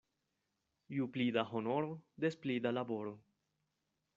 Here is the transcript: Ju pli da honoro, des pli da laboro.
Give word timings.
Ju 0.95 1.07
pli 1.17 1.27
da 1.35 1.43
honoro, 1.51 1.91
des 2.25 2.41
pli 2.47 2.59
da 2.65 2.71
laboro. 2.79 3.15